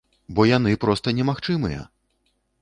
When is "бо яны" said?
0.37-0.71